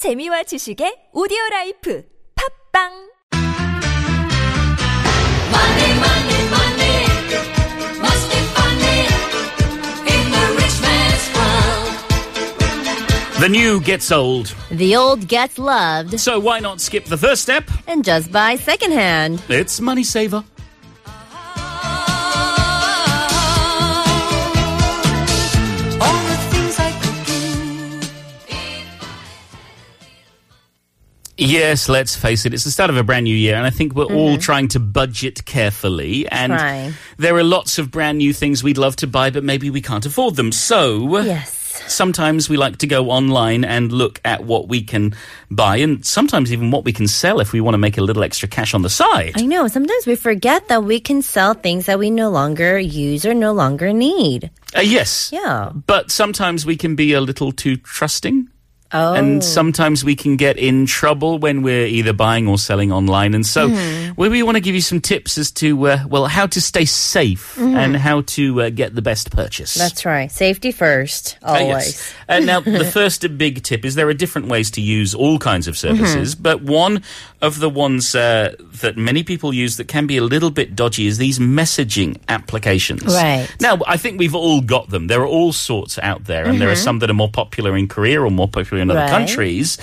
[0.00, 2.03] 재미와 지식의 오디오 라이프
[2.73, 2.89] 팝빵
[5.51, 7.05] Money, money, money.
[8.01, 8.99] Must be funny
[10.09, 11.93] in the rich man's world.
[13.41, 17.69] The new gets old, The old gets loved so why not skip the first step?
[17.87, 19.41] and just buy secondhand.
[19.49, 20.43] It's Money Saver.
[31.41, 33.95] Yes, let's face it, it's the start of a brand new year, and I think
[33.95, 36.27] we're all trying to budget carefully.
[36.29, 39.81] And there are lots of brand new things we'd love to buy, but maybe we
[39.81, 40.51] can't afford them.
[40.51, 41.57] So, Yes.
[41.87, 45.15] sometimes we like to go online and look at what we can
[45.49, 48.23] buy, and sometimes even what we can sell if we want to make a little
[48.23, 49.33] extra cash on the side.
[49.35, 49.67] I know.
[49.67, 53.51] Sometimes we forget that we can sell things that we no longer use or no
[53.51, 54.51] longer need.
[54.77, 55.31] Uh, yes.
[55.33, 55.71] Yeah.
[55.87, 58.47] But sometimes we can be a little too trusting.
[58.93, 59.13] Oh.
[59.13, 63.33] And sometimes we can get in trouble when we're either buying or selling online.
[63.33, 64.13] And so Mm-hmm.
[64.21, 67.57] we, want to give you some tips as to, uh, well, how to stay safe
[67.57, 69.71] and how to uh, get the best purchase.
[69.75, 69.79] Mm-hmm.
[69.79, 70.31] That's right.
[70.31, 71.37] Safety first.
[71.41, 71.85] Uh, Always.
[71.87, 72.13] yes.
[72.27, 75.67] Uh, now, the first big tip is there are different ways to use all kinds
[75.67, 76.43] of services, Mm-hmm.
[76.43, 77.03] but one
[77.41, 81.07] of the ones uh, that many people use that can be a little bit dodgy
[81.07, 83.05] is these messaging applications.
[83.05, 83.47] Right.
[83.61, 85.07] Now, I think we've all got them.
[85.07, 87.87] There are all sorts out there, and there are some that are more popular in
[87.87, 89.11] Korea or more popular in other Mm-hmm.
[89.13, 89.27] Right.
[89.27, 89.77] countries.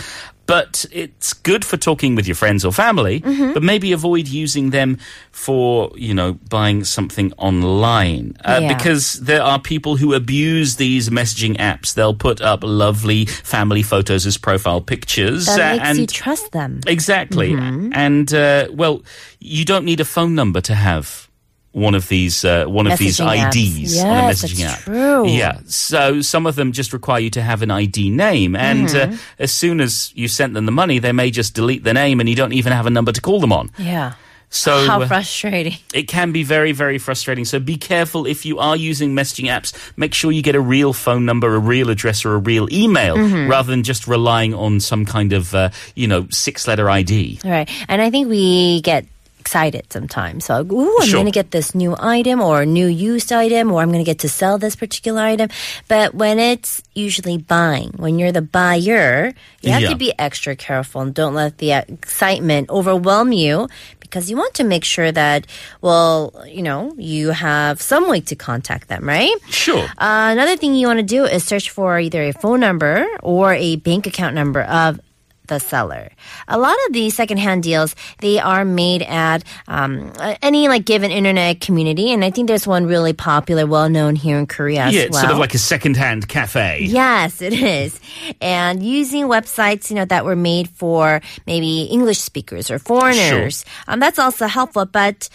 [0.46, 3.52] But it's good for talking with your friends or family, Mm-hmm.
[3.52, 4.96] but maybe avoid using them
[5.30, 8.34] for, you know, buying something online.
[8.42, 8.74] Uh, Yeah.
[8.74, 11.92] Because there are people who abuse these messaging apps.
[11.92, 15.44] They'll put up lovely family photos as profile pictures.
[15.44, 16.80] That makes and you trust them.
[16.86, 17.52] Exactly.
[17.52, 19.02] And, uh, well,
[19.40, 21.27] you don't need a phone number to have
[21.72, 23.82] one of these uh, one of these Messaging.
[23.82, 24.80] IDs on a messaging that's app.
[24.84, 25.28] true.
[25.28, 25.60] Yeah.
[25.66, 29.12] So some of them just require you to have an ID name, and Mm-hmm.
[29.14, 32.20] uh, as soon as you sent them the money, they may just delete the name,
[32.20, 33.70] and you don't even have a number to call them on.
[33.78, 34.14] Yeah.
[34.50, 35.74] So How uh, frustrating.
[35.92, 37.44] it can be very, very frustrating.
[37.44, 39.74] So be careful if you are using messaging apps.
[39.98, 43.14] Make sure you get a real phone number, a real address, or a real email,
[43.18, 43.50] Mm-hmm.
[43.50, 47.40] rather than just relying on some kind of, uh, you know, six-letter ID.
[47.44, 47.68] All right.
[47.88, 49.04] And I think we get
[49.48, 50.44] excited sometimes.
[50.44, 51.14] So, ooh, I'm Sure.
[51.24, 54.10] going to get this new item or a new used item or I'm going to
[54.12, 55.48] get to sell this particular item.
[55.88, 59.32] But when it's usually buying, when you're the buyer,
[59.62, 59.88] you have Yeah.
[59.88, 63.68] to be extra careful and don't let the excitement overwhelm you
[64.00, 65.46] because you want to make sure that,
[65.80, 69.32] well, you know, you have some way to contact them, right?
[69.48, 69.84] Sure.
[69.96, 73.54] Uh, another thing you want to do is search for either a phone number or
[73.54, 75.00] a bank account number of
[75.48, 76.10] the seller.
[76.46, 81.60] A lot of these secondhand deals, they are made at um, any like given internet
[81.60, 85.12] community, and I think there's one really popular, well known here in Korea yeah, it's
[85.12, 85.22] well.
[85.22, 86.80] sort of like a second-hand cafe.
[86.82, 87.98] Yes, it is.
[88.40, 94.00] And using websites, you know, that were made for maybe English speakers or foreigners, um,
[94.00, 94.86] that's also helpful.
[94.86, 95.28] But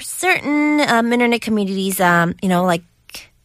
[0.00, 2.82] certain um, internet communities, um, you know, like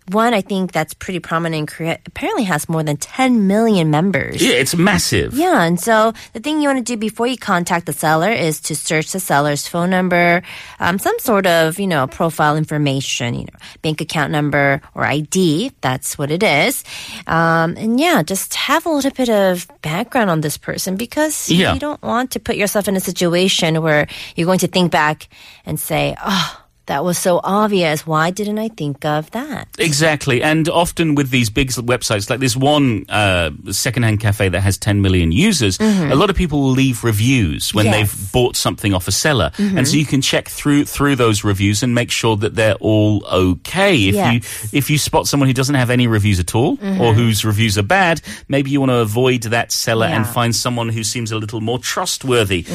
[0.10, 4.42] one I think that's pretty prominent in Korea, apparently has more than 10 million members.
[4.42, 5.34] Yeah, it's massive.
[5.34, 8.62] Yeah, and so the thing you want to do before you contact the seller is
[8.62, 10.42] to search the seller's phone number,
[10.80, 15.72] um, some sort of, you know, profile information, you know, bank account number or ID.
[15.82, 16.84] That's what it is.
[17.28, 21.74] Um, and yeah, just have a little bit of background on this person because Yeah.
[21.74, 25.28] you don't want to put yourself in a situation where you're going to think back
[25.66, 28.06] and say, oh, that was so obvious.
[28.08, 29.68] Why didn't I think of that?
[29.78, 34.78] Exactly, and often with these big websites, like this one uh, secondhand cafe that has
[34.78, 36.12] 10 million users, mm-hmm.
[36.12, 37.96] a lot of people will leave reviews when Yes.
[37.96, 40.00] they've bought something off a seller, and so mm-hmm.
[40.00, 43.96] you can check through through those reviews and make sure that they're all okay.
[44.08, 44.34] If Yes.
[44.34, 47.02] you if you spot someone who doesn't have any reviews at all, mm-hmm.
[47.02, 50.90] or whose reviews are bad, maybe you want to avoid that seller and find someone
[50.90, 52.66] who seems a little more trustworthy.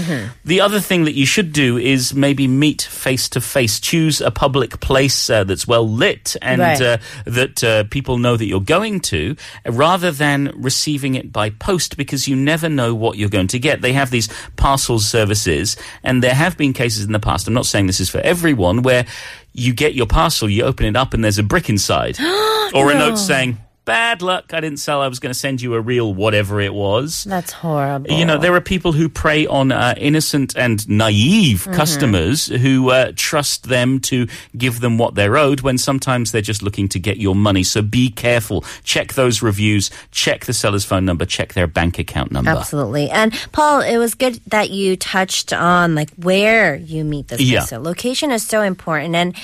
[0.45, 3.81] The other thing that you should do is maybe meet face to face.
[3.81, 6.81] Choose a public place uh, that's well lit and Right.
[6.81, 9.37] uh, that uh, people know that you're going to,
[9.67, 13.81] rather than receiving it by post because you never know what you're going to get.
[13.83, 17.47] They have these parcel services, and there have been cases in the past.
[17.47, 19.07] I'm not saying this is for everyone where
[19.53, 22.19] you get your parcel, you open it up, and there's a brick inside,
[22.75, 23.59] or a note saying.
[23.85, 24.55] Bad luck.
[24.55, 25.01] I didn't sell.
[25.01, 27.25] I was going to send you a real whatever it was.
[27.25, 28.11] That's horrible.
[28.13, 31.73] You know, there are people who prey on uh, innocent and naive Mm-hmm.
[31.75, 34.27] customers who uh, trust them to
[34.57, 37.63] give them what they're owed when sometimes they're just looking to get your money.
[37.65, 38.65] So be careful.
[38.85, 39.91] Check those reviews.
[40.13, 41.25] Check the seller's phone number.
[41.25, 42.51] Check their bank account number.
[42.53, 43.11] Absolutely.
[43.11, 47.61] And Paul, it was good that you touched on like where you meet this Yeah.
[47.61, 47.83] person.
[47.83, 49.15] Location is so important.
[49.17, 49.37] And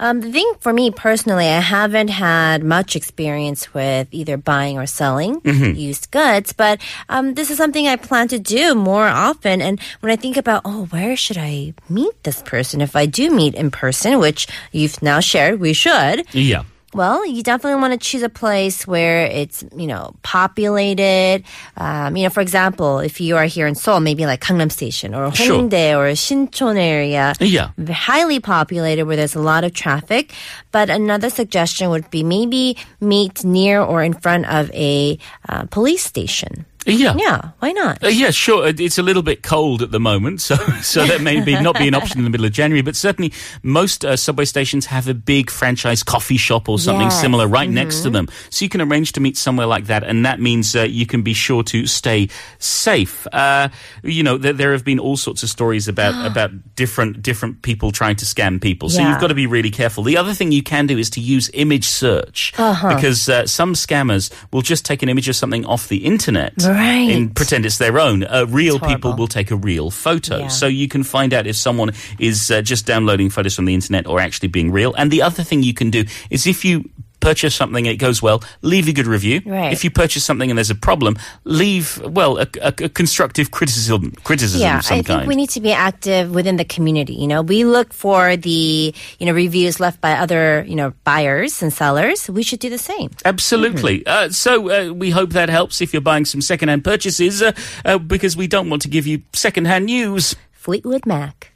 [0.00, 4.78] um, the thing for me personally, I haven't had much experience with with either buying
[4.78, 5.76] or selling Mm-hmm.
[5.76, 6.52] used goods.
[6.52, 9.60] But um, this is something I plan to do more often.
[9.60, 13.30] And when I think about, oh, where should I meet this person if I do
[13.30, 16.24] meet in person, which you've now shared we should.
[16.32, 16.64] Yeah.
[16.94, 21.42] Well, you definitely want to choose a place where it's, you know, populated.
[21.76, 25.12] Um, you know, for example, if you are here in Seoul, maybe like Gangnam Station
[25.14, 25.58] or Sure.
[25.58, 27.34] Hongdae or Shinchon area.
[27.40, 27.70] Yeah.
[27.90, 30.32] Highly populated where there's a lot of traffic.
[30.70, 35.18] But another suggestion would be maybe meet near or in front of a
[35.48, 36.64] uh, police station.
[36.86, 37.14] Yeah.
[37.16, 38.02] Yeah, why not?
[38.04, 38.66] Uh, yeah, sure.
[38.66, 41.88] It's a little bit cold at the moment, so so that may be not be
[41.88, 42.82] an option in the middle of January.
[42.82, 43.32] But certainly,
[43.62, 47.20] most uh, subway stations have a big franchise coffee shop or something Yes.
[47.20, 50.24] similar right next to them, so you can arrange to meet somewhere like that, and
[50.26, 52.28] that means uh, you can be sure to stay
[52.58, 53.26] safe.
[53.32, 53.68] Uh,
[54.02, 57.92] you know, there, there have been all sorts of stories about about different different people
[57.92, 59.10] trying to scam people, so Yeah.
[59.12, 60.02] you've got to be really careful.
[60.04, 62.94] The other thing you can do is to use image search Uh-huh.
[62.94, 66.73] because uh, some scammers will just take an image of something off the internet Right.
[66.74, 68.24] And pretend it's their own.
[68.24, 70.38] Uh, real people will take a real photo.
[70.38, 70.48] Yeah.
[70.48, 74.06] So you can find out if someone is uh, just downloading photos from the internet
[74.06, 74.94] or actually being real.
[74.94, 76.88] And the other thing you can do is if you
[77.24, 79.40] purchase something and it goes well, leave a good review.
[79.46, 79.72] Right.
[79.72, 84.12] If you purchase something and there's a problem, leave, well, a, a, a constructive criticism,
[84.28, 85.28] criticism Yeah, of some I think kind.
[85.28, 87.14] we need to be active within the community.
[87.14, 91.62] You know, we look for the you know reviews left by other you know buyers
[91.62, 92.28] and sellers.
[92.28, 93.10] We should do the same.
[93.24, 94.04] Absolutely.
[94.06, 97.52] Uh, so uh, we hope that helps if you're buying some second-hand purchases uh,
[97.84, 100.36] uh, because we don't want to give you second-hand news.
[100.52, 101.53] Fleetwood Mac.